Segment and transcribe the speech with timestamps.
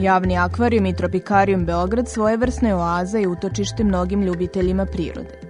[0.00, 5.40] Javni akvarijum i tropikarijum Beograd svojevrsna je oaza i utočište mnogim ljubiteljima prirode.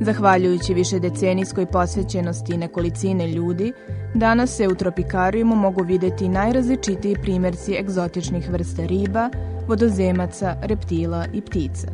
[0.00, 3.72] Zahvaljujući više decenijskoj posvećenosti nekolicine ljudi,
[4.14, 9.30] danas se u tropikarijumu mogu videti najrazličitiji primerci egzotičnih vrsta riba,
[9.68, 11.88] vodozemaca, reptila i ptica.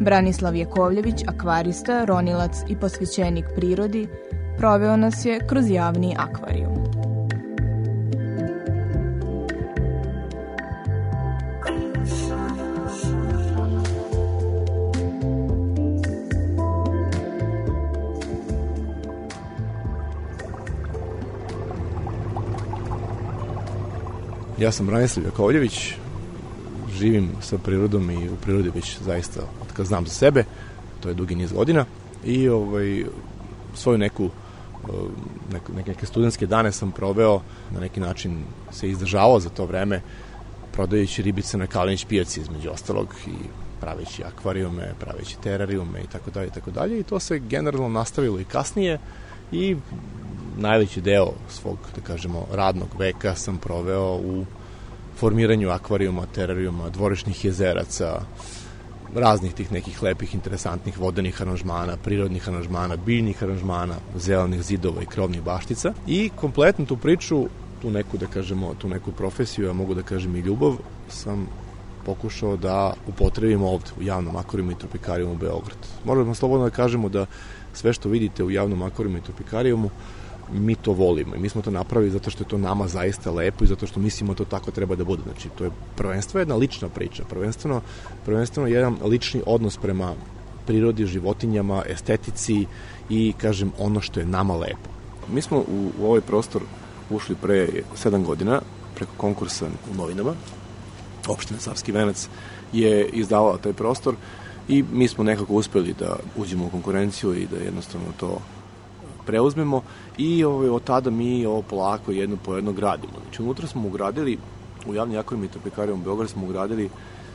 [0.00, 4.08] Branislav Jakovljević, akvarista, ronilac i posvećenik prirodi,
[4.58, 6.93] proveo nas je kroz javni akvarijum.
[24.58, 25.94] Ja sam Branislav Jakovljević,
[26.98, 30.44] živim sa prirodom i u prirodi već zaista od kad znam za sebe,
[31.02, 31.84] to je dugi niz godina
[32.24, 33.04] i ovaj,
[33.74, 34.30] svoju neku
[35.52, 37.40] neke, neke studentske dane sam proveo,
[37.70, 40.00] na neki način se izdržavao za to vreme,
[40.72, 43.30] prodajući ribice na Kalinić pijaci između ostalog i
[43.80, 48.40] praveći akvarijume, praveći terarijume i tako dalje i tako dalje i to se generalno nastavilo
[48.40, 48.98] i kasnije
[49.52, 49.76] i
[50.56, 54.44] najveći deo svog, da kažemo, radnog veka sam proveo u
[55.16, 58.20] formiranju akvarijuma, terarijuma, dvorišnih jezeraca,
[59.14, 65.42] raznih tih nekih lepih, interesantnih vodenih aranžmana, prirodnih aranžmana, biljnih aranžmana, zelenih zidova i krovnih
[65.42, 65.92] baštica.
[66.06, 67.46] I kompletnu tu priču,
[67.82, 70.76] tu neku, da kažemo, tu neku profesiju, ja mogu da kažem i ljubav,
[71.08, 71.46] sam
[72.06, 75.78] pokušao da upotrebim ovde u javnom akvarijumu i tropikarijumu Beograd.
[76.04, 77.26] Možemo slobodno da kažemo da
[77.72, 79.90] sve što vidite u javnom akvarijumu i tropikarijumu
[80.52, 83.64] mi to volimo i mi smo to napravili zato što je to nama zaista lepo
[83.64, 85.22] i zato što mislimo to tako treba da bude.
[85.22, 87.80] Znači, to je prvenstveno jedna lična priča, prvenstveno,
[88.24, 90.14] prvenstveno jedan lični odnos prema
[90.66, 92.66] prirodi, životinjama, estetici
[93.10, 94.90] i, kažem, ono što je nama lepo.
[95.32, 96.62] Mi smo u, u ovaj prostor
[97.10, 97.68] ušli pre
[98.04, 98.60] 7 godina
[98.94, 100.34] preko konkursa u novinama.
[101.28, 102.28] Opština Savski venac
[102.72, 104.14] je izdavala taj prostor
[104.68, 108.38] i mi smo nekako uspeli da uđemo u konkurenciju i da jednostavno to
[109.26, 109.82] preuzmemo
[110.18, 113.12] i ovaj, od tada mi ovo polako jedno po jedno gradimo.
[113.22, 114.38] Znači, unutra smo ugradili,
[114.86, 116.90] u javni akvarijum i tropikarijum Beograd smo ugradili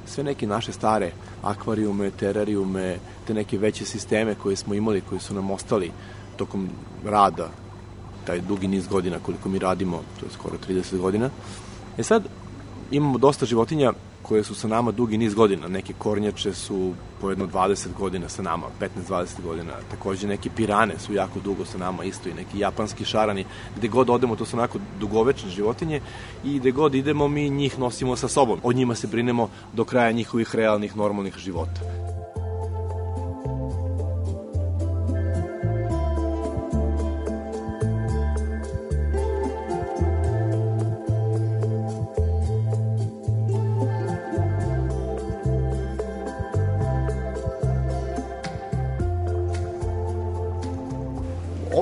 [0.05, 1.11] sve neke naše stare
[1.43, 5.91] akvarijume, terarijume, te neke veće sisteme koje smo imali, koji su nam ostali
[6.37, 6.69] tokom
[7.05, 7.49] rada,
[8.25, 11.29] taj dugi niz godina koliko mi radimo, to je skoro 30 godina.
[11.97, 12.23] E sad,
[12.91, 15.67] imamo dosta životinja koje su sa nama dugi niz godina.
[15.67, 18.67] Neke kornjače su po jedno 20 godina sa nama,
[19.09, 19.73] 15-20 godina.
[19.91, 23.45] Takođe neke pirane su jako dugo sa nama isto i neki japanski šarani.
[23.77, 26.01] Gde god odemo, to su onako dugovečne životinje
[26.43, 28.59] i gde god idemo mi njih nosimo sa sobom.
[28.63, 32.08] O njima se brinemo do kraja njihovih realnih, normalnih života.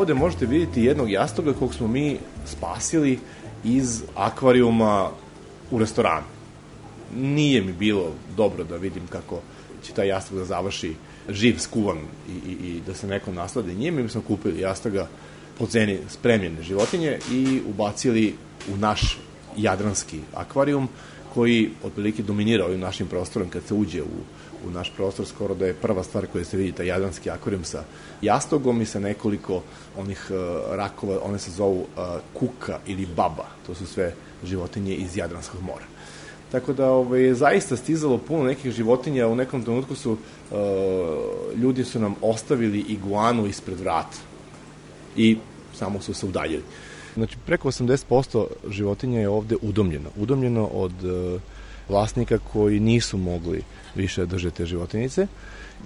[0.07, 3.19] Ovde možete vidjeti jednog jastoga kog smo mi spasili
[3.63, 5.09] iz akvarijuma
[5.71, 6.25] u restoranu.
[7.15, 9.39] Nije mi bilo dobro da vidim kako
[9.83, 10.95] će taj jastog da završi
[11.30, 11.98] živ, skuvan
[12.30, 13.95] i, i, i da se neko naslade njim.
[13.95, 15.07] Mi smo kupili jastoga
[15.57, 18.36] po ceni spremljene životinje i ubacili
[18.74, 19.19] u naš
[19.57, 20.88] jadranski akvarijum
[21.33, 24.21] koji otprilike dominira ovim našim prostorom kad se uđe u
[24.65, 27.83] u naš prostor skoro da je prva stvar koja se vidi taj jadranski akvarijum sa
[28.21, 29.62] jastogom i sa nekoliko
[29.97, 30.38] onih uh,
[30.75, 32.03] rakova, one se zovu uh,
[32.33, 34.13] kuka ili baba, to su sve
[34.44, 35.85] životinje iz Jadranskog mora.
[36.51, 40.57] Tako da ovaj, je zaista stizalo puno nekih životinja, u nekom trenutku su uh,
[41.56, 44.18] ljudi su nam ostavili iguanu ispred vrata
[45.15, 45.38] i
[45.75, 46.63] samo su se udaljili.
[47.18, 50.10] Znači, preko 80% životinja je ovde udomljeno.
[50.18, 51.42] Udomljeno od uh,
[51.90, 53.64] vlasnika koji nisu mogli
[53.96, 55.28] više da drže te životinjice.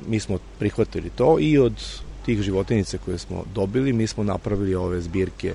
[0.08, 1.74] Mi smo prihvatili to i od
[2.26, 5.54] tih životinjice koje smo dobili, mi smo napravili ove zbirke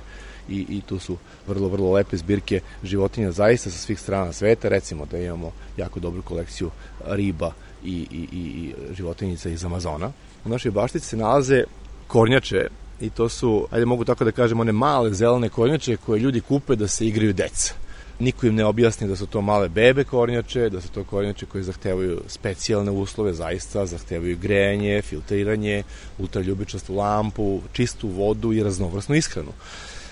[0.49, 5.06] i, i tu su vrlo, vrlo lepe zbirke životinja zaista sa svih strana sveta, recimo
[5.06, 6.70] da imamo jako dobru kolekciju
[7.06, 7.52] riba
[7.84, 10.12] i, i, i životinjica iz Amazona.
[10.44, 11.64] U našoj baštici se nalaze
[12.06, 12.69] kornjače
[13.00, 16.76] i to su, ajde mogu tako da kažem, one male zelene kornjače koje ljudi kupe
[16.76, 17.75] da se igraju deca.
[18.19, 21.64] Niko im ne objasni da su to male bebe kornjače, da su to kornjače koje
[21.64, 25.82] zahtevaju specijalne uslove, zaista zahtevaju grejanje, filtriranje,
[26.19, 29.52] ultraljubičastu lampu, čistu vodu i raznovrsnu ishranu.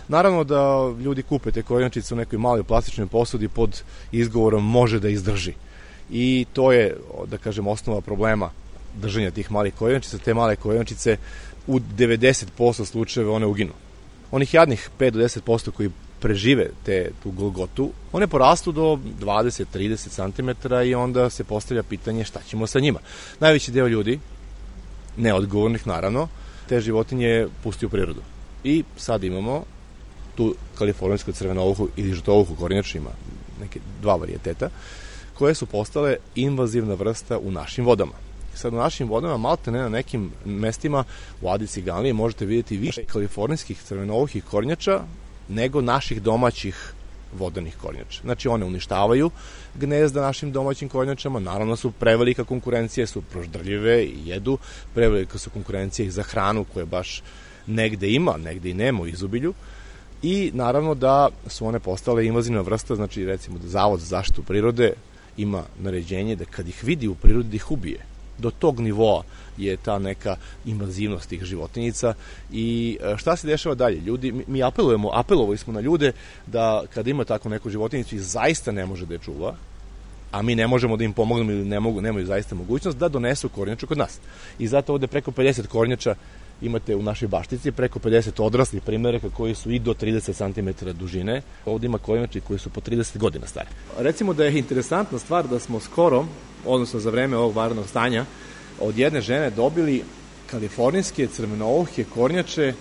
[0.08, 3.82] Naravno da ljudi kupe te kornjačice u nekoj maloj plastičnoj posudi pod
[4.12, 5.52] izgovorom može da izdrži.
[6.10, 6.96] I to je,
[7.26, 8.50] da kažem, osnova problema
[9.00, 10.18] držanja tih malih kornjačica.
[10.18, 11.16] Te male kornjačice
[11.66, 13.72] u 90% slučajeva one uginu.
[14.30, 15.90] Onih jadnih 5 do 10% koji
[16.20, 22.40] prežive te, tu golgotu, one porastu do 20-30 cm i onda se postavlja pitanje šta
[22.48, 23.00] ćemo sa njima.
[23.40, 24.18] Najveći deo ljudi,
[25.16, 26.28] neodgovornih naravno,
[26.68, 28.20] te životinje pusti u prirodu.
[28.64, 29.64] I sad imamo
[30.34, 33.10] tu kalifornijsku crvenovuhu ili žutovuhu kornjaču ima
[33.60, 34.70] neke dva varijeteta,
[35.34, 38.12] koje su postale invazivna vrsta u našim vodama.
[38.54, 41.04] Sad u našim vodama, malte ne na nekim mestima
[41.42, 45.00] u Adi Ciganlije možete vidjeti više kalifornijskih crvenovuhih kornjača
[45.48, 46.94] nego naših domaćih
[47.38, 48.20] vodanih kornjača.
[48.22, 49.30] Znači one uništavaju
[49.74, 54.58] gnezda našim domaćim kornjačama, naravno su prevelika konkurencija, su proždrljive i jedu,
[54.94, 57.22] prevelika su konkurencija i za hranu koje baš
[57.66, 59.54] negde ima, negde i nema u izobilju,
[60.22, 64.92] i naravno da su one postale invazivna vrsta, znači recimo da Zavod za zaštitu prirode
[65.36, 68.13] ima naređenje da kad ih vidi u prirodi da ih ubije.
[68.38, 69.22] Do tog nivoa
[69.56, 72.14] je ta neka invazivnost tih životinjica
[72.52, 74.00] i e, šta se dešava dalje?
[74.00, 76.12] Ljudi, mi, apelujemo, apelovali smo na ljude
[76.46, 79.54] da kada ima tako neku životinjicu i zaista ne može da je čuva,
[80.32, 83.48] a mi ne možemo da im pomognemo ili ne mogu, nemaju zaista mogućnost da donesu
[83.48, 84.18] kornjaču kod nas.
[84.58, 86.14] I zato ovde preko 50 kornjača
[86.62, 91.42] imate u našoj baštici preko 50 odraslih primjeraka koji su i do 30 cm dužine.
[91.66, 93.68] Ovde ima kornjači koji su po 30 godina stari.
[93.98, 96.26] Recimo da je interesantna stvar da smo skoro,
[96.66, 98.24] odnosno za vreme ovog varnog stanja,
[98.80, 100.02] od jedne žene dobili
[100.50, 102.72] kalifornijske crvenouhe kornjače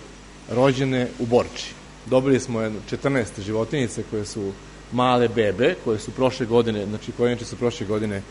[0.50, 1.72] rođene u Borči.
[2.06, 4.52] Dobili smo 14 životinjice koje su
[4.92, 8.22] male bebe, koje su prošle godine, znači kornjače su prošle godine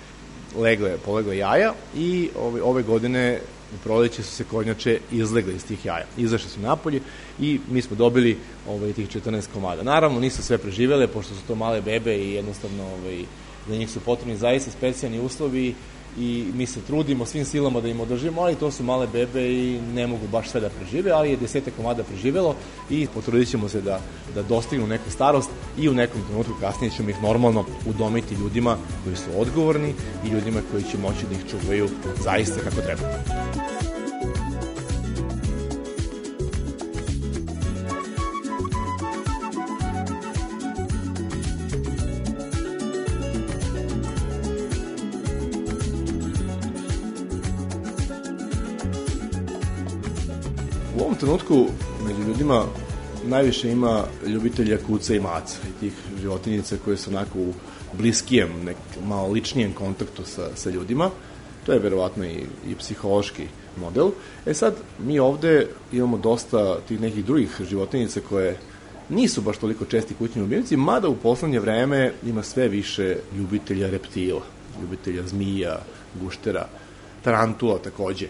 [0.58, 3.40] legle, polegle jaja i ove, ove godine
[3.76, 6.06] u proleće su se kornjače izlegle iz tih jaja.
[6.18, 7.02] Izašle su napolje
[7.40, 8.38] i mi smo dobili
[8.70, 9.84] ovaj, tih 14 komada.
[9.84, 13.26] Naravno, nisu sve preživele, pošto su to male bebe i jednostavno ovaj,
[13.68, 15.75] za njih su potrebni zaista specijalni uslovi
[16.18, 19.80] i mi se trudimo svim silama da im održimo, ali to su male bebe i
[19.94, 22.56] ne mogu baš sve da prežive, ali je desete komada preživelo
[22.89, 24.00] i potrudit ćemo se da,
[24.36, 29.15] da dostignu neku starost i u nekom trenutku kasnije ćemo ih normalno udomiti ljudima koji
[29.15, 29.94] su odgovorni
[30.25, 31.89] i ljudima koji će moći da ih čuvaju
[32.24, 33.82] zaista kako treba.
[51.14, 51.68] Ovom trenutku
[52.06, 52.66] među ljudima
[53.26, 57.54] najviše ima ljubitelja kuca i maca i tih životinjica koje su onako u
[57.98, 61.10] bliskijem, nek, malo ličnijem kontaktu sa, sa ljudima.
[61.66, 64.12] To je verovatno i, i psihološki model.
[64.46, 68.58] E sad, mi ovde imamo dosta tih nekih drugih životinjica koje
[69.10, 74.42] nisu baš toliko česti kućni ljubimci, mada u poslednje vreme ima sve više ljubitelja reptila,
[74.82, 75.80] ljubitelja zmija,
[76.22, 76.68] guštera,
[77.24, 78.28] tarantula takođe.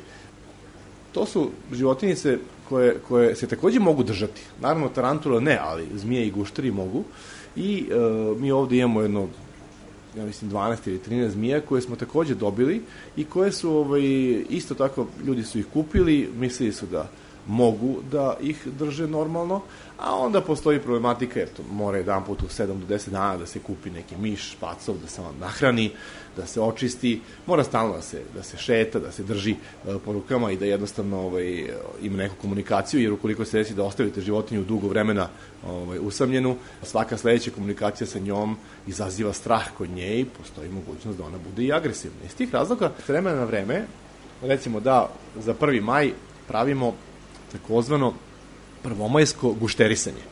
[1.14, 2.38] To su životinjice
[2.70, 4.42] koje, koje se takođe mogu držati.
[4.62, 7.04] Naravno, tarantula ne, ali zmije i gušteri mogu.
[7.56, 7.96] I e,
[8.40, 9.28] mi ovde imamo jedno,
[10.18, 12.82] ja mislim, 12 ili 13 zmija koje smo takođe dobili
[13.16, 14.02] i koje su ovaj,
[14.50, 17.10] isto tako, ljudi su ih kupili, mislili su da
[17.48, 19.62] mogu da ih drže normalno,
[20.00, 23.46] a onda postoji problematika jer to mora jedan put u 7 do 10 dana da
[23.46, 25.92] se kupi neki miš, pacov, da se on nahrani,
[26.38, 30.14] da se očisti, mora stalno da se, da se šeta, da se drži uh, po
[30.14, 31.70] rukama i da jednostavno ovaj,
[32.02, 35.28] ima neku komunikaciju, jer ukoliko se desi da ostavite životinju dugo vremena
[35.68, 38.58] ovaj, usamljenu, svaka sledeća komunikacija sa njom
[38.88, 42.26] izaziva strah kod nje i postoji mogućnost da ona bude i agresivna.
[42.26, 43.86] Iz tih razloga, vremena na vreme,
[44.42, 45.10] recimo da
[45.40, 45.82] za 1.
[45.82, 46.12] maj
[46.48, 46.94] pravimo
[47.54, 48.14] takozvano
[48.84, 50.24] prvomajsko gušterisanje.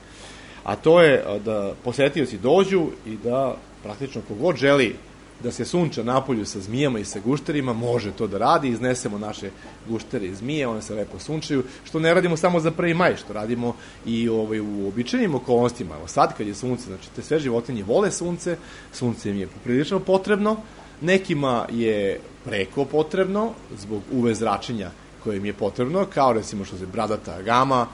[0.64, 4.96] A to je da posetioci dođu i da praktično kogod želi
[5.44, 9.50] da se sunča napolju sa zmijama i sa gušterima, može to da radi, iznesemo naše
[9.90, 12.96] guštere i zmije, one se lepo sunčaju, što ne radimo samo za 1.
[12.96, 13.76] maj, što radimo
[14.06, 15.96] i ovaj, u običajnim okolnostima.
[15.96, 18.58] Evo sad kad je sunce, znači te sve životinje vole sunce,
[18.94, 20.58] sunce im je poprilično potrebno,
[21.02, 24.92] nekima je preko potrebno zbog UV zračenja
[25.24, 27.88] koje im je potrebno, kao recimo što se bradata gama,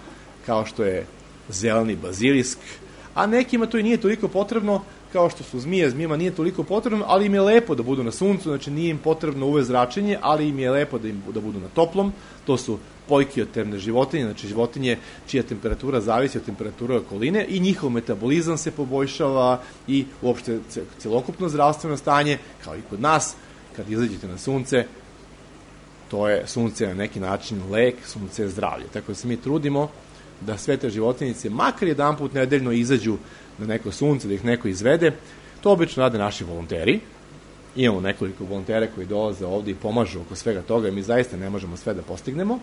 [0.46, 1.06] kao što je
[1.50, 2.60] zeleni bazilisk,
[3.16, 4.82] a nekima to i nije toliko potrebno,
[5.14, 8.12] kao što su zmije, zmijama nije toliko potrebno, ali im je lepo da budu na
[8.12, 11.60] suncu, znači nije im potrebno uve zračenje, ali im je lepo da im da budu
[11.60, 12.14] na toplom.
[12.46, 18.58] To su pojkioterne životinje, znači životinje čija temperatura zavisi od temperature okoline i njihov metabolizam
[18.58, 20.60] se poboljšava i uopšte
[20.98, 23.36] celokupno zdravstveno stanje, kao i kod nas,
[23.76, 24.86] kad izađete na sunce,
[26.12, 28.86] to je sunce na neki način lek, sunce je zdravlje.
[28.94, 29.90] Tako da se mi trudimo
[30.42, 33.18] da sve te životinjice makar jedan put nedeljno izađu
[33.58, 35.12] na neko sunce, da ih neko izvede.
[35.62, 37.00] To obično rade naši volonteri.
[37.76, 41.50] Imamo nekoliko volontera koji dolaze ovde i pomažu oko svega toga i mi zaista ne
[41.50, 42.60] možemo sve da postignemo.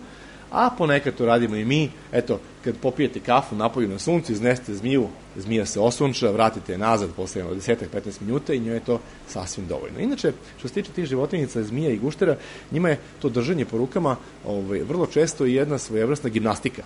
[0.51, 1.89] A ponekad to radimo i mi.
[2.11, 7.09] Eto, kad popijete kafu napolju na suncu, iznesete zmiju, zmija se osunča, vratite je nazad
[7.15, 9.99] posle 10-15 minuta i njoj je to sasvim dovoljno.
[9.99, 12.37] Inače, što se tiče tih životinjica, zmija i guštera,
[12.71, 16.83] njima je to držanje po rukama ovaj, vrlo često i jedna svojevrsna gimnastika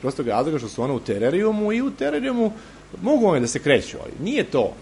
[0.00, 2.52] prostog razloga što su one u terarijumu i u terarijumu
[3.02, 4.72] mogu one da se kreću, ali nije to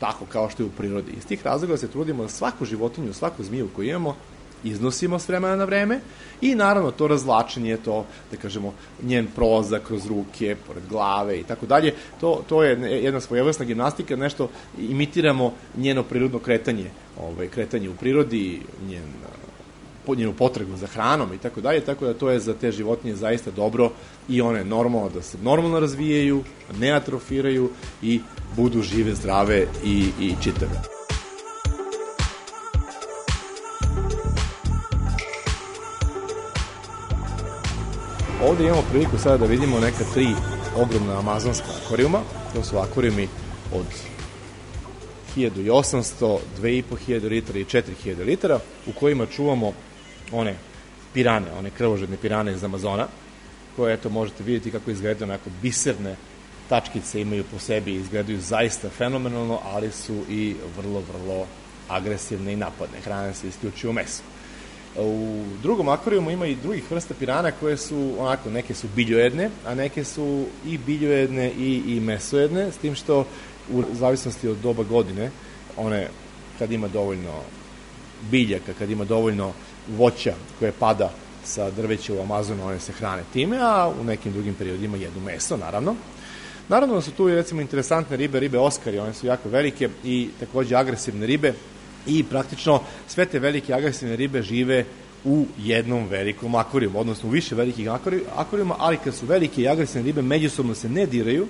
[0.00, 1.12] tako kao što je u prirodi.
[1.18, 4.16] Iz tih razloga se trudimo da svaku životinju, svaku zmiju koju imamo,
[4.64, 6.00] iznosimo s vremena na vreme
[6.40, 11.66] i naravno to razvlačenje, to, da kažemo, njen prolazak kroz ruke, pored glave i tako
[11.66, 16.90] dalje, to, to je jedna svojevrsna gimnastika, nešto imitiramo njeno prirodno kretanje,
[17.20, 19.02] ovaj, kretanje u prirodi, njen
[20.12, 23.50] njenu potrebu za hranom i tako dalje, tako da to je za te životinje zaista
[23.50, 23.90] dobro
[24.28, 26.44] i one normalno da se normalno razvijaju,
[26.78, 27.70] ne atrofiraju
[28.02, 28.20] i
[28.56, 30.93] budu žive, zdrave i, i čitave.
[38.48, 40.26] Ovde imamo priliku sada da vidimo neka tri
[40.76, 42.20] ogromna amazonska akvarijuma.
[42.54, 43.28] To su akvarijumi
[43.72, 43.86] od
[45.36, 49.72] 1800, 2500 litara i 4000 litara u kojima čuvamo
[50.32, 50.56] one
[51.14, 53.06] pirane, one krvožedne pirane iz Amazona,
[53.76, 56.16] koje eto možete vidjeti kako izgledaju onako biserne
[56.68, 61.46] tačkice imaju po sebi, izgledaju zaista fenomenalno, ali su i vrlo, vrlo
[61.88, 63.00] agresivne i napadne.
[63.00, 64.22] Hrane se isključivo meso.
[64.98, 69.74] U drugom akvarijumu ima i drugih vrsta pirana koje su, onako, neke su biljojedne, a
[69.74, 73.26] neke su i biljojedne i, i mesojedne, s tim što
[73.72, 75.30] u zavisnosti od doba godine,
[75.76, 76.08] one
[76.58, 77.32] kad ima dovoljno
[78.30, 79.52] biljaka, kad ima dovoljno
[79.88, 81.10] voća koje pada
[81.44, 85.56] sa drveća u Amazonu, one se hrane time, a u nekim drugim periodima jedu meso,
[85.56, 85.94] naravno.
[86.68, 90.76] Naravno da su tu recimo interesantne ribe, ribe Oskari, one su jako velike i takođe
[90.76, 91.52] agresivne ribe
[92.06, 94.84] i praktično sve te velike agresivne ribe žive
[95.24, 97.88] u jednom velikom akvarijumu, odnosno u više velikih
[98.36, 101.46] akvarijuma, ali kad su velike i agresivne ribe, međusobno se ne diraju,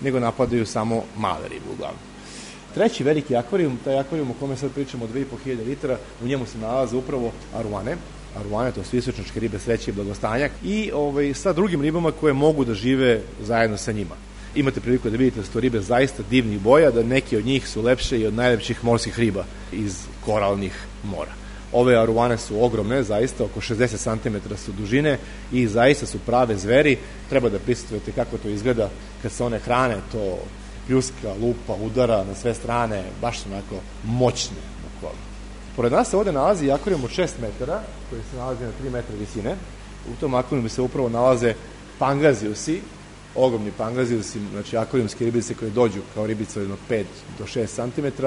[0.00, 2.00] nego napadaju samo male ribe uglavnom.
[2.74, 6.58] Treći veliki akvarijum, taj akvarijum o kome sad pričamo od 2500 litara, u njemu se
[6.58, 7.96] nalaze upravo aruane,
[8.36, 12.64] aruane, to su istočnačke ribe sreće i blagostanja, i ovaj, sa drugim ribama koje mogu
[12.64, 14.14] da žive zajedno sa njima.
[14.54, 17.68] Imate priliku da vidite da su to ribe zaista divnih boja, da neki od njih
[17.68, 20.72] su lepše i od najlepših morskih riba iz koralnih
[21.04, 21.32] mora.
[21.72, 25.18] Ove aruane su ogromne, zaista oko 60 cm su dužine
[25.52, 26.98] i zaista su prave zveri.
[27.28, 28.90] Treba da prisutujete kako to izgleda
[29.22, 30.38] kad se one hrane, to
[30.86, 34.56] pljuska, lupa, udara na sve strane, baš su onako moćne.
[34.84, 35.18] Bukvalno.
[35.76, 37.80] Pored nas se ovde nalazi akvarijum od 6 metara,
[38.10, 39.56] koji se nalazi na 3 metra visine.
[40.12, 41.54] U tom akvarijumu se upravo nalaze
[41.98, 42.80] pangaziusi,
[43.34, 47.04] ogromni pangaziusi, znači akvarijumske ribice koje dođu kao ribice od 5
[47.38, 48.24] do 6 cm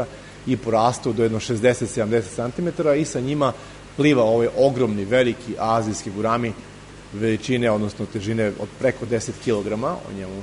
[0.47, 3.53] i porastu do jedno 60-70 cm i sa njima
[3.97, 6.53] pliva ovaj ogromni, veliki azijski gurami
[7.13, 10.41] veličine, odnosno težine od preko 10 kg, o njemu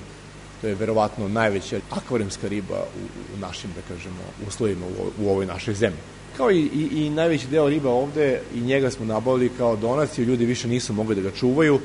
[0.60, 4.16] to je verovatno najveća akvarijumska riba u, u našim, da kažemo,
[4.48, 5.98] uslovima u, u ovoj našoj zemlji.
[6.36, 10.44] Kao i, i, i najveći deo riba ovde, i njega smo nabavili kao donaciju, ljudi
[10.44, 11.80] više nisu mogli da ga čuvaju,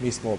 [0.00, 0.36] mi smo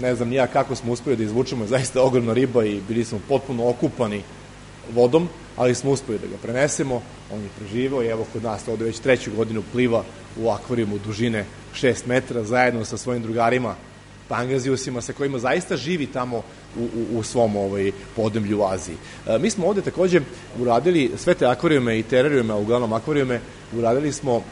[0.00, 3.68] ne znam nija kako smo uspeli da izvučemo zaista ogromna riba i bili smo potpuno
[3.68, 4.22] okupani
[4.94, 7.02] vodom, ali smo uspeli da ga prenesemo,
[7.32, 10.04] on je preživao i evo kod nas ovde već treću godinu pliva
[10.40, 13.74] u akvarijumu dužine 6 metra zajedno sa svojim drugarima
[14.28, 16.42] pangazijusima sa kojima zaista živi tamo
[16.76, 18.96] u, u, u svom ovaj, podemlju u Aziji.
[19.26, 20.20] E, mi smo ovde takođe
[20.60, 23.40] uradili sve te akvarijume i terarijume, uglavnom akvarijume,
[23.76, 24.42] uradili smo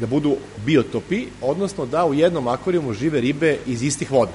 [0.00, 4.32] da budu biotopi, odnosno da u jednom akvarijumu žive ribe iz istih voda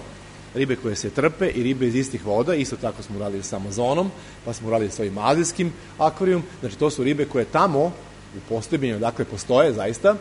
[0.55, 4.11] ribe koje se trpe i ribe iz istih voda, isto tako smo uradili sa Amazonom,
[4.45, 7.91] pa smo uradili sa ovim azijskim akvarijum, znači to su ribe koje tamo
[8.37, 10.15] u postojebenju, dakle postoje zaista,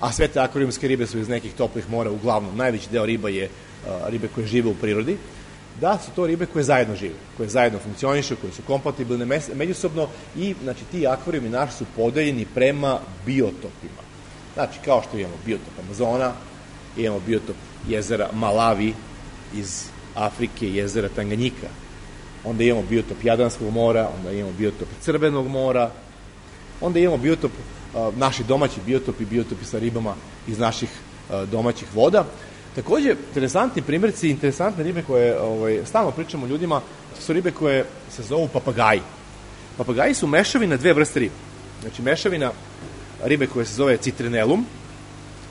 [0.00, 2.56] a sve te akvarijumske ribe su iz nekih toplih mora uglavnom.
[2.56, 3.48] Najveći deo riba je
[3.88, 5.16] a, ribe koje žive u prirodi,
[5.80, 10.54] da su to ribe koje zajedno žive, koje zajedno funkcionišu, koje su kompatibilne međusobno i
[10.62, 14.02] znači ti akvarijumi naši su podeljeni prema biotopima.
[14.54, 16.32] Znači kao što imamo biotop Amazona,
[16.96, 17.56] imamo biotop
[17.88, 18.94] jezera Malavi
[19.58, 19.84] iz
[20.14, 21.66] Afrike, jezera Tanganjika.
[22.44, 25.90] Onda imamo biotop Jadranskog mora, onda imamo biotop Crvenog mora,
[26.80, 27.50] onda imamo biotop,
[27.94, 30.14] a, naši domaći biotopi, biotopi sa ribama
[30.48, 30.90] iz naših
[31.30, 32.24] a, domaćih voda.
[32.74, 36.80] Takođe, interesantni primjerci, interesantne ribe koje ovaj, stalno pričamo ljudima,
[37.20, 39.00] su ribe koje se zovu papagaji.
[39.76, 41.34] Papagaji su mešavina dve vrste ribe.
[41.80, 42.52] Znači, mešavina
[43.24, 44.66] ribe koje se zove citrinelum,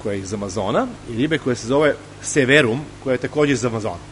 [0.05, 4.03] koja je iz Amazona, i ribe koje se zove severum, koja je takođe iz Amazona.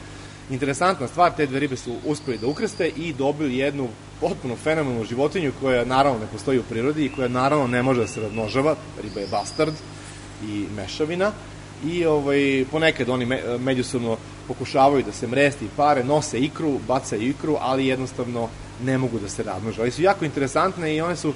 [0.49, 3.87] Interesantna stvar, te dve ribe su uspeli da ukrste i dobili jednu
[4.21, 8.07] potpuno fenomenalnu životinju koja naravno ne postoji u prirodi i koja naravno ne može da
[8.07, 9.73] se razmnožava, riba je bastard
[10.47, 11.31] i mešavina
[11.85, 17.29] i ovaj, ponekad oni me, međusobno pokušavaju da se mresti i pare, nose ikru, bacaju
[17.29, 18.49] ikru, ali jednostavno
[18.83, 19.81] ne mogu da se razmnože.
[19.81, 21.33] Ali su jako interesantne i one su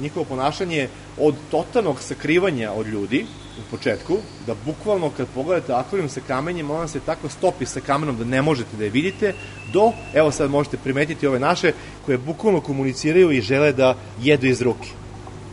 [0.00, 0.88] njihovo ponašanje
[1.18, 3.26] od totalnog sakrivanja od ljudi
[3.58, 4.16] u početku,
[4.46, 8.42] da bukvalno kad pogledate akvarijum sa kamenjem, ona se tako stopi sa kamenom da ne
[8.42, 9.34] možete da je vidite,
[9.72, 11.72] do, evo sad možete primetiti ove naše,
[12.06, 14.88] koje bukvalno komuniciraju i žele da jedu iz ruke.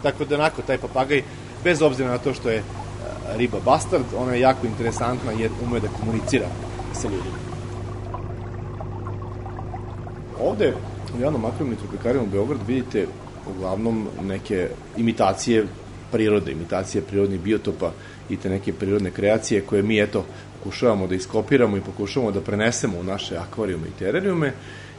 [0.01, 1.23] Tako da onako, taj papagaj,
[1.63, 5.79] bez obzira na to što je uh, riba bastard, ona je jako interesantna jer ume
[5.79, 6.47] da komunicira
[6.93, 7.37] sa ljudima.
[10.39, 10.73] Ovde
[11.17, 11.45] u javnom
[12.23, 13.07] u Beograd vidite
[13.55, 15.65] uglavnom neke imitacije
[16.11, 17.91] prirode, imitacije prirodnih biotopa
[18.29, 20.25] i te neke prirodne kreacije koje mi eto
[20.59, 24.53] pokušavamo da iskopiramo i pokušavamo da prenesemo u naše akvarijume i terarijume.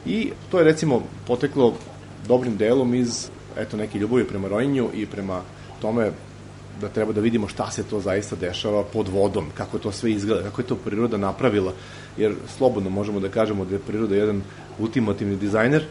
[0.05, 1.73] I to je recimo poteklo
[2.27, 5.41] dobrim delom iz eto neke ljubavi prema rojinju i prema
[5.81, 6.11] tome
[6.81, 10.43] da treba da vidimo šta se to zaista dešava pod vodom, kako to sve izgleda,
[10.43, 11.73] kako je to priroda napravila,
[12.17, 14.41] jer slobodno možemo da kažemo da je priroda jedan
[14.79, 15.85] ultimativni dizajner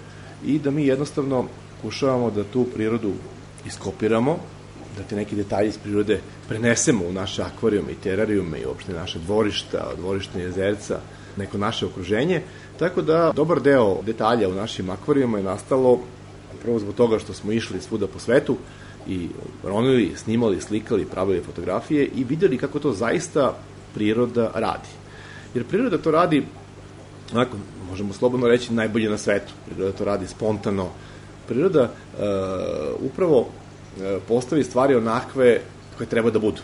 [0.46, 1.44] i da mi jednostavno
[1.76, 3.12] pokušavamo da tu prirodu
[3.66, 4.38] iskopiramo,
[4.96, 9.18] da te neki detalji iz prirode prenesemo u naše akvarijume i terarijume i uopšte naše
[9.18, 11.00] dvorišta, dvorište jezerca,
[11.36, 12.42] neko naše okruženje,
[12.78, 16.00] tako da dobar deo detalja u našim akvarijuma je nastalo
[16.62, 18.56] prvo zbog toga što smo išli svuda po svetu
[19.08, 19.28] i
[19.64, 23.56] ronili, snimali, slikali, pravili fotografije i videli kako to zaista
[23.94, 24.88] priroda radi.
[25.54, 26.46] Jer priroda to radi,
[27.32, 27.56] onako,
[27.92, 29.52] možemo slobodno reći, najbolje na svetu.
[29.66, 30.88] Priroda to radi spontano.
[31.48, 32.20] Priroda uh,
[33.00, 33.46] upravo uh,
[34.28, 35.60] postavi stvari onakve
[35.96, 36.62] koje treba da budu.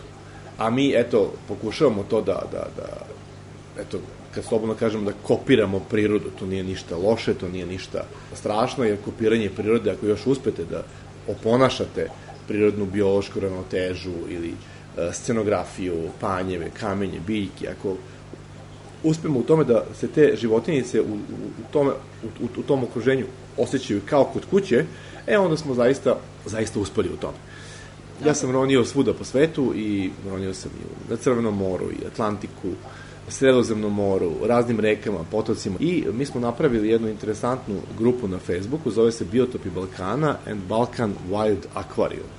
[0.57, 3.05] A mi, eto, pokušavamo to da, da, da
[3.81, 3.99] eto,
[4.35, 8.97] kad slobodno kažemo da kopiramo prirodu, to nije ništa loše, to nije ništa strašno, jer
[9.05, 10.83] kopiranje prirode, ako još uspete da
[11.27, 12.09] oponašate
[12.47, 17.95] prirodnu biološku ravnotežu ili e, scenografiju, panjeve, kamenje, biljke, ako
[19.03, 21.15] uspemo u tome da se te životinjice u, u,
[21.59, 21.91] u, tome,
[22.23, 23.25] u, u tom okruženju
[23.57, 24.85] osjećaju kao kod kuće,
[25.27, 27.37] e onda smo zaista, zaista uspeli u tome.
[28.25, 32.67] Ja sam ronio svuda po svetu i ronio sam i na Crvenom moru i Atlantiku,
[33.27, 39.11] Sredozemnom moru, raznim rekama, potocima i mi smo napravili jednu interesantnu grupu na Facebooku, zove
[39.11, 42.29] se Biotopi Balkana and Balkan Wild Aquarium.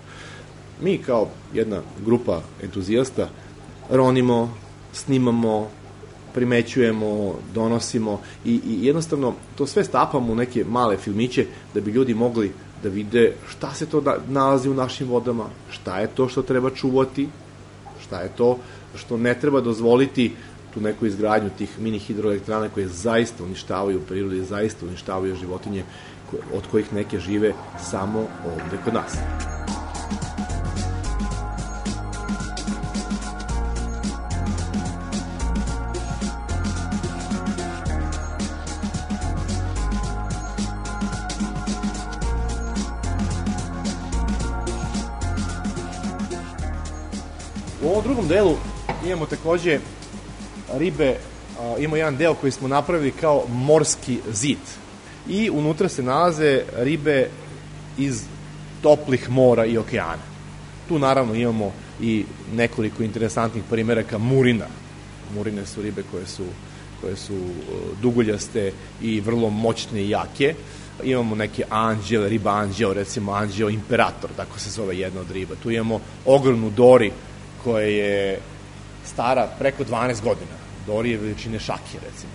[0.82, 3.28] Mi kao jedna grupa entuzijasta
[3.90, 4.54] ronimo,
[4.92, 5.68] snimamo,
[6.34, 12.14] primećujemo, donosimo i, i jednostavno to sve stapamo u neke male filmiće da bi ljudi
[12.14, 16.42] mogli da vide šta se to da, nalazi u našim vodama, šta je to što
[16.42, 17.28] treba čuvati,
[18.02, 18.58] šta je to
[18.94, 20.32] što ne treba dozvoliti
[20.74, 25.84] tu neku izgradnju tih mini hidroelektrana koje zaista uništavaju prirodu i zaista uništavaju životinje
[26.54, 27.52] od kojih neke žive
[27.90, 29.12] samo ovde kod nas.
[48.30, 48.56] Delu
[49.06, 49.78] imamo takođe
[50.78, 51.16] ribe,
[51.78, 54.58] imamo jedan deo koji smo napravili kao morski zid.
[55.28, 57.28] I unutra se nalaze ribe
[57.98, 58.22] iz
[58.82, 60.22] toplih mora i okeana.
[60.88, 64.66] Tu naravno imamo i nekoliko interesantnih primjeraka murina.
[65.34, 66.44] Murine su ribe koje su
[67.00, 67.38] koje su
[68.02, 70.54] duguljaste i vrlo moćne i jake.
[71.04, 75.54] Imamo neke anđele, riba anđeo, recimo anđeo imperator, tako se zove jedna od riba.
[75.62, 77.12] Tu imamo ogromnu dori
[77.64, 78.40] koja je
[79.04, 80.56] stara preko 12 godina.
[80.86, 82.32] Dori je veličine šake, recimo.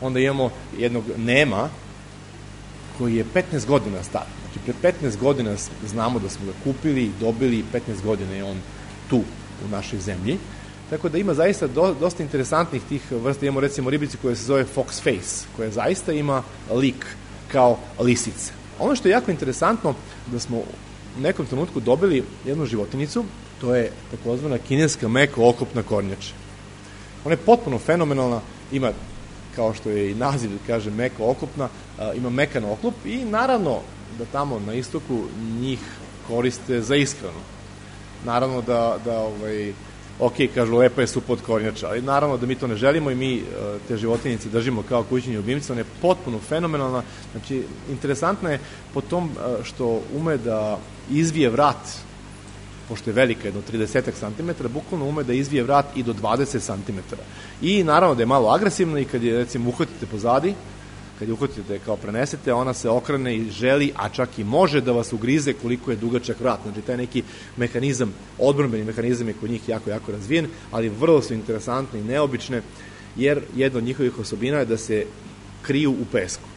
[0.00, 1.68] Onda imamo jednog Nema,
[2.98, 4.26] koji je 15 godina star.
[4.42, 8.44] Znači, pre 15 godina znamo da smo ga kupili i dobili i 15 godina je
[8.44, 8.60] on
[9.10, 9.22] tu
[9.64, 10.38] u našoj zemlji.
[10.90, 13.46] Tako da ima zaista do, dosta interesantnih tih vrsta.
[13.46, 16.42] Imamo recimo ribici koja se zove fox face, koja zaista ima
[16.74, 17.06] lik
[17.52, 18.52] kao lisica.
[18.78, 19.94] Ono što je jako interesantno
[20.26, 23.24] da smo u nekom trenutku dobili jednu životinicu,
[23.60, 26.32] to je takozvana kineska meko okopna kornjača.
[27.24, 28.40] Ona je potpuno fenomenalna,
[28.72, 28.92] ima
[29.56, 31.68] kao što je i naziv, kaže, meka okopna,
[32.14, 33.80] ima mekan oklop i naravno
[34.18, 35.22] da tamo na istoku
[35.60, 35.78] njih
[36.28, 37.40] koriste za ishranu.
[38.24, 39.72] Naravno da, da ovaj,
[40.20, 43.36] ok, kažu, lepa je supot kornjača, ali naravno da mi to ne želimo i mi
[43.36, 43.42] e,
[43.88, 48.60] te životinjice držimo kao kućni ljubimci, ona je potpuno fenomenalna, znači, interesantna je
[48.94, 50.78] po tom e, što ume da
[51.10, 52.07] izvije vrat,
[52.88, 56.98] pošto je velika, jedno 30 cm, bukvalno ume da izvije vrat i do 20 cm.
[57.62, 60.54] I naravno da je malo agresivna i kad je, recimo, uhvatite pozadi,
[61.18, 64.92] kad je uhvatite kao prenesete, ona se okrene i želi, a čak i može da
[64.92, 66.60] vas ugrize koliko je dugačak vrat.
[66.62, 67.22] Znači, taj neki
[67.56, 72.62] mehanizam, odbrambeni mehanizam je kod njih jako, jako razvijen, ali vrlo su interesantne i neobične,
[73.16, 75.06] jer jedna od njihovih osobina je da se
[75.62, 76.48] kriju u pesku.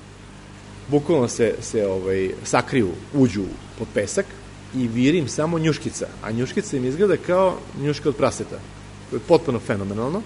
[0.87, 3.43] Bukvalno se, se ovaj, sakriju, uđu
[3.79, 4.25] pod pesak
[4.75, 8.59] i virim samo njuškica, a njuškica im izgleda kao njuška od praseta.
[9.09, 10.21] To je potpuno fenomenalno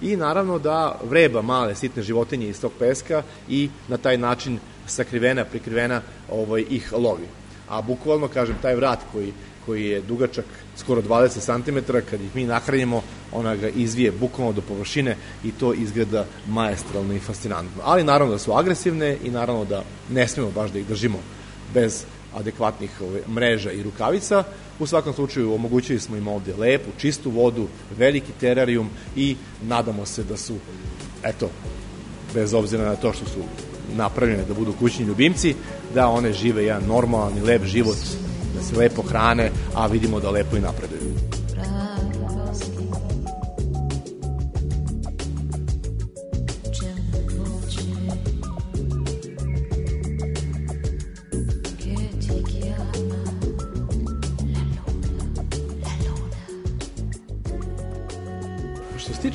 [0.00, 5.44] i naravno da vreba male sitne životinje iz tog peska i na taj način sakrivena,
[5.44, 7.26] prikrivena ovaj, ih lovi.
[7.68, 9.32] A bukvalno, kažem, taj vrat koji,
[9.66, 10.44] koji je dugačak
[10.76, 15.72] skoro 20 cm, kad ih mi nahranimo, ona ga izvije bukvalno do površine i to
[15.72, 17.82] izgleda majestralno i fascinantno.
[17.84, 21.18] Ali naravno da su agresivne i naravno da ne smemo baš da ih držimo
[21.74, 24.44] bez adekvatnih ove, mreža i rukavica.
[24.78, 27.66] U svakom slučaju omogućili smo im ovde lepu, čistu vodu,
[27.98, 30.56] veliki terarijum i nadamo se da su,
[31.22, 31.50] eto,
[32.34, 33.40] bez obzira na to što su
[33.96, 35.54] napravljene da budu kućni ljubimci,
[35.94, 37.98] da one žive jedan normalan i lep život,
[38.56, 41.29] da se lepo hrane, a vidimo da lepo i napreduju.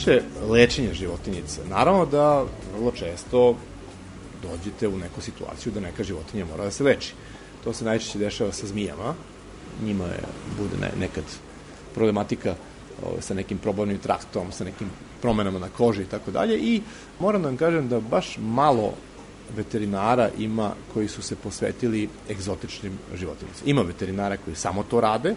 [0.05, 3.55] Tiče lečenja životinjica, naravno da vrlo često
[4.41, 7.13] dođete u neku situaciju da neka životinja mora da se leči.
[7.63, 9.13] To se najčešće dešava sa zmijama.
[9.83, 10.19] Njima je,
[10.57, 11.23] bude ne, nekad
[11.95, 12.55] problematika
[13.03, 14.89] o, sa nekim probavnim traktom, sa nekim
[15.21, 16.81] promenama na koži i tako dalje i
[17.19, 18.93] moram da vam kažem da baš malo
[19.57, 23.69] veterinara ima koji su se posvetili egzotičnim životinjicama.
[23.69, 25.35] Ima veterinara koji samo to rade,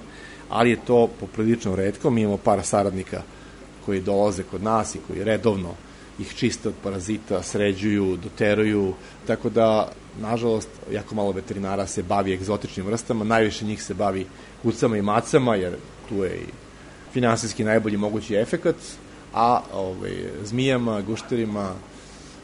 [0.49, 2.11] ali je to poprilično redko.
[2.11, 3.23] Mi imamo par saradnika
[3.89, 5.71] koji dolaze kod nas i koji redovno
[6.19, 8.93] ih čiste od parazita, sređuju, doteruju,
[9.27, 9.89] tako da,
[10.21, 14.27] nažalost, jako malo veterinara se bavi egzotičnim vrstama, najviše njih se bavi
[14.63, 15.77] kucama i macama, jer
[16.09, 16.47] tu je i
[17.13, 18.77] finansijski najbolji mogući efekat,
[19.35, 20.13] a ovaj,
[20.45, 21.73] zmijama, gušterima,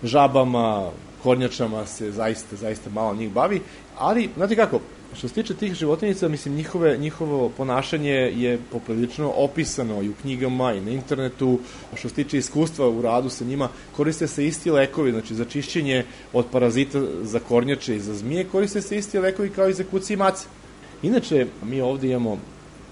[0.02, 0.90] žabama,
[1.22, 3.60] kornjačama se zaista, zaista malo njih bavi,
[3.98, 4.80] ali, znate kako,
[5.18, 10.72] Što se tiče tih životinjica, mislim, njihove, njihovo ponašanje je poprilično opisano i u knjigama
[10.72, 11.58] i na internetu.
[11.96, 16.04] Što se tiče iskustva u radu sa njima, koriste se isti lekovi, znači za čišćenje
[16.32, 20.12] od parazita za kornjače i za zmije, koriste se isti lekovi kao i za kuci
[20.12, 20.46] i mace.
[21.02, 22.38] Inače, mi ovde imamo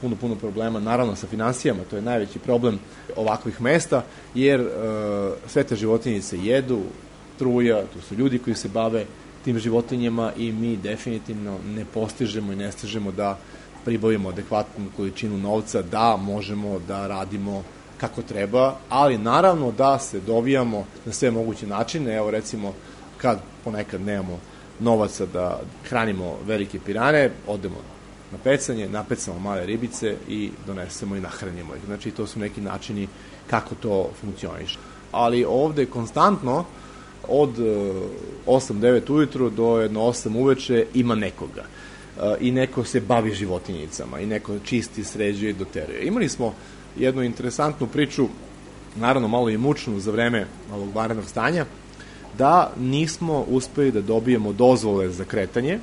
[0.01, 2.79] puno, puno problema, naravno sa financijama, to je najveći problem
[3.17, 4.05] ovakvih mesta,
[4.35, 4.67] jer e,
[5.47, 6.81] sve te životinjice jedu,
[7.39, 9.07] truja, tu su ljudi koji se bave
[9.45, 13.39] tim životinjama i mi definitivno ne postižemo i ne stižemo da
[13.85, 17.63] pribavimo adekvatnu količinu novca da možemo da radimo
[18.01, 22.17] kako treba, ali naravno da se dovijamo na sve moguće načine.
[22.17, 22.75] Evo recimo
[23.17, 24.39] kad ponekad nemamo
[24.81, 27.77] novaca da hranimo velike pirane, odemo
[28.33, 31.83] na pecanje, napecamo male ribice i donesemo i nahranimo ih.
[31.87, 33.09] Znači to su neki načini
[33.51, 34.79] kako to funkcioniše.
[35.13, 36.65] Ali ovde konstantno
[37.29, 37.59] od
[38.47, 44.21] 8-9 e, ujutru do jedno 8 uveče ima nekoga e, i neko se bavi životinjicama
[44.21, 46.07] i neko čisti, sređuje i doteruje.
[46.07, 46.55] Imali smo
[46.99, 48.29] jednu interesantnu priču,
[48.97, 51.67] naravno malo i mučnu za vreme ovog varenog stanja,
[52.39, 55.79] da nismo uspeli da dobijemo dozvole za kretanje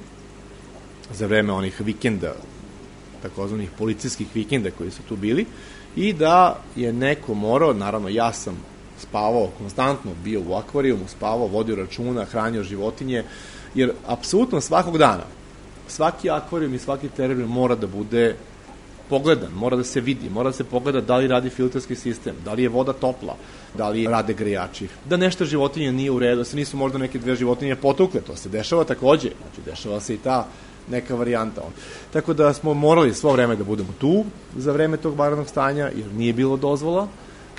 [1.13, 2.33] za vreme onih vikenda,
[3.21, 5.45] takozvanih policijskih vikenda koji su tu bili,
[5.95, 8.57] i da je neko morao, naravno ja sam
[8.99, 13.23] spavao konstantno, bio u akvarijumu, spavao, vodio računa, hranio životinje,
[13.75, 15.23] jer apsolutno svakog dana,
[15.87, 18.35] svaki akvarijum i svaki terenum mora da bude
[19.09, 22.53] pogledan, mora da se vidi, mora da se pogleda da li radi filterski sistem, da
[22.53, 23.35] li je voda topla,
[23.77, 27.19] da li rade grejači, da nešto životinje nije u redu, da se nisu možda neke
[27.19, 30.47] dve životinje potukle, to se dešava takođe, znači dešava se i ta
[30.89, 31.61] neka varijanta.
[32.13, 34.25] Tako da smo morali svo vreme da budemo tu
[34.57, 37.07] za vreme tog vanrednog stanja, jer nije bilo dozvola.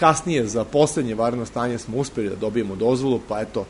[0.01, 3.67] Kasnije, za poslednje vanredno stanje smo uspeli da dobijemo dozvolu, pa eto,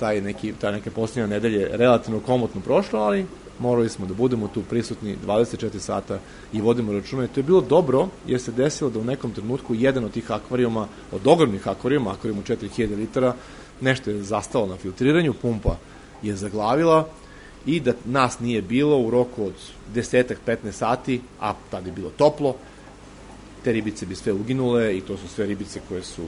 [0.00, 3.26] taj neki, ta neke posljednje nedelje relativno komotno prošlo, ali
[3.58, 6.18] morali smo da budemo tu prisutni 24 sata
[6.52, 7.24] i vodimo računa.
[7.24, 10.30] I to je bilo dobro, jer se desilo da u nekom trenutku jedan od tih
[10.30, 13.34] akvarijuma, od ogromnih akvarijuma, akvarijum u 4000 litara,
[13.80, 15.76] nešto je zastalo na filtriranju, pumpa
[16.22, 17.08] je zaglavila
[17.66, 19.54] i da nas nije bilo u roku od
[19.94, 22.54] desetak, 15 sati, a tada je bilo toplo,
[23.64, 26.22] te ribice bi sve uginule i to su sve ribice koje su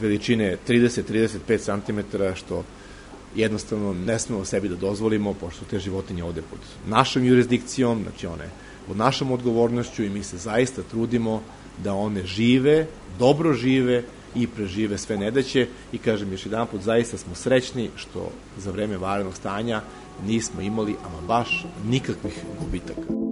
[0.00, 2.64] veličine 30-35 cm, što
[3.36, 8.48] jednostavno ne smemo sebi da dozvolimo, pošto te životinje ovde pod našom jurisdikcijom, znači one
[8.86, 11.42] pod našom odgovornošću i mi se zaista trudimo
[11.84, 12.86] da one žive,
[13.18, 14.02] dobro žive
[14.34, 18.96] i prežive sve nedaće i kažem još jedan put, zaista smo srećni što za vreme
[18.96, 19.82] varenog stanja
[20.26, 23.31] nismo imali ama baš nikakvih gubitaka.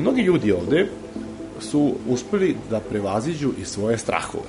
[0.00, 0.88] Mnogi ljudi ovde
[1.60, 4.48] su uspeli da prevaziđu i svoje strahove.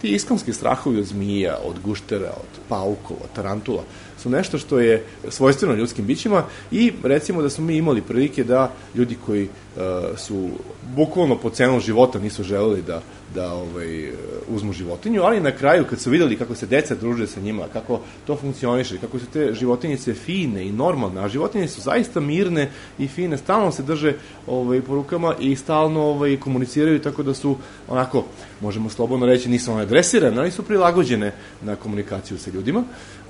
[0.00, 3.82] Ti iskonski strahovi od zmija, od guštera, od paukova, od tarantula,
[4.22, 8.72] su nešto što je svojstveno ljudskim bićima i recimo da smo mi imali prilike da
[8.94, 9.82] ljudi koji uh,
[10.18, 10.48] su
[10.96, 13.02] bukvalno po cenu života nisu želeli da
[13.34, 14.12] da ovaj,
[14.48, 18.00] uzmu životinju, ali na kraju kad su videli kako se deca druže sa njima, kako
[18.26, 23.08] to funkcioniše, kako su te životinjice fine i normalne, a životinje su zaista mirne i
[23.08, 24.14] fine, stalno se drže
[24.46, 27.56] ovaj, po rukama i stalno ovaj, komuniciraju tako da su
[27.88, 28.24] onako,
[28.60, 32.84] možemo slobodno reći, nisu one dresirane, ali su prilagođene na komunikaciju sa ljudima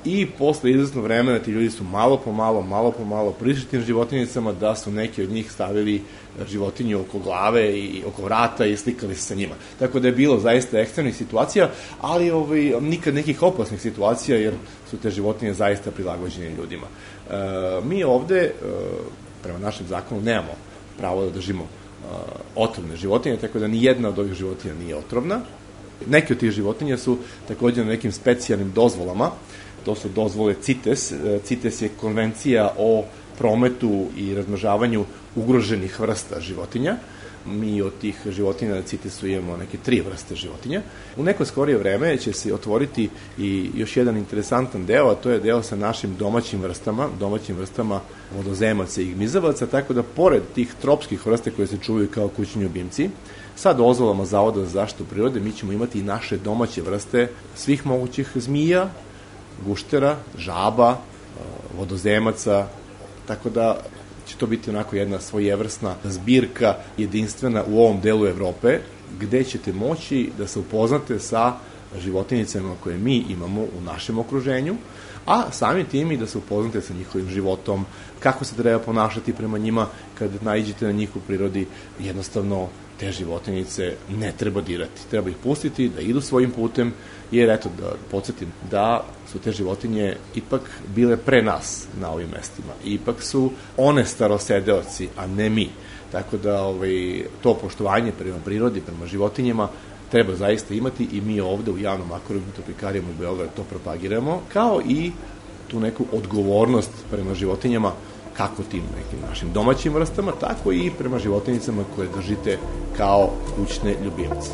[0.04, 3.82] i posle izvesno vremena ti ljudi su malo po malo, malo po malo prišli tim
[3.82, 6.02] životinjicama da su neki od njih stavili
[6.50, 9.54] životinju oko glave i oko vrata i slikali se sa njima.
[9.78, 14.54] Tako da je bilo zaista ekstremnih situacija, ali ovaj, nikad nekih opasnih situacija jer
[14.90, 16.86] su te životinje zaista prilagođene ljudima.
[16.86, 17.34] E,
[17.84, 18.52] mi ovde, e,
[19.42, 20.52] prema našem zakonu, nemamo
[20.98, 22.06] pravo da držimo e,
[22.56, 25.40] otrovne životinje, tako da ni jedna od ovih životinja nije otrovna.
[26.06, 29.30] Neki od tih životinja su takođe na nekim specijalnim dozvolama,
[29.84, 31.12] to su dozvole CITES.
[31.12, 33.04] E, CITES je konvencija o
[33.38, 35.04] prometu i razmnožavanju
[35.36, 36.96] ugroženih vrsta životinja.
[37.46, 40.82] Mi od tih životinja na CITES-u imamo neke tri vrste životinja.
[41.16, 45.40] U neko skorije vreme će se otvoriti i još jedan interesantan deo, a to je
[45.40, 48.00] deo sa našim domaćim vrstama, domaćim vrstama
[48.36, 53.10] vodozemaca i gmizavaca, tako da pored tih tropskih vrste koje se čuvaju kao kućni ljubimci,
[53.56, 58.30] sa dozvolama Zavoda za zaštitu prirode mi ćemo imati i naše domaće vrste svih mogućih
[58.34, 58.90] zmija,
[59.66, 60.96] guštera, žaba,
[61.78, 62.66] vodozemaca,
[63.26, 63.76] tako da
[64.26, 68.78] će to biti onako jedna svojevrsna zbirka jedinstvena u ovom delu Evrope,
[69.20, 71.52] gde ćete moći da se upoznate sa
[71.98, 74.76] životinjicama koje mi imamo u našem okruženju,
[75.26, 77.86] a sami tim i da se upoznate sa njihovim životom,
[78.20, 79.86] kako se treba ponašati prema njima
[80.18, 81.66] kad najđete na njih u prirodi,
[82.00, 85.08] jednostavno te životinjice ne treba dirati.
[85.10, 86.92] Treba ih pustiti da idu svojim putem,
[87.30, 90.60] jer eto da podsjetim da su te životinje ipak
[90.94, 92.72] bile pre nas na ovim mestima.
[92.84, 95.68] Ipak su one starosedeoci, a ne mi.
[96.12, 99.68] Tako da ovaj, to poštovanje prema prirodi, prema životinjama
[100.10, 104.80] treba zaista imati i mi ovde u javnom akvarijum Topikarijom u Beogradu to propagiramo, kao
[104.88, 105.12] i
[105.68, 107.92] tu neku odgovornost prema životinjama
[108.36, 112.58] kako tim nekim našim domaćim vrstama, tako i prema životinjicama koje držite
[112.96, 114.50] kao kućne ljubimce.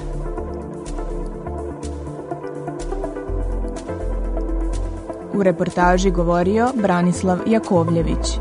[5.35, 8.39] U reportaži govorio Branislav Jakovljević.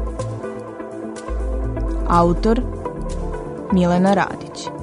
[2.07, 2.61] Autor
[3.71, 4.78] Milena Radić.